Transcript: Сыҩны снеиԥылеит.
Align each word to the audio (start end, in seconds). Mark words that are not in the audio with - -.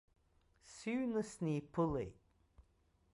Сыҩны 0.73 1.21
снеиԥылеит. 1.31 2.17